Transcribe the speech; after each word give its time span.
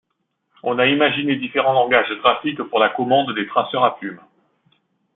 On 0.63 0.79
a 0.79 0.87
imaginé 0.87 1.35
différents 1.35 1.73
langages 1.73 2.09
graphiques 2.21 2.63
pour 2.63 2.79
la 2.79 2.89
commande 2.89 3.35
des 3.35 3.45
traceurs 3.45 3.83
à 3.83 3.99
plume. 3.99 4.19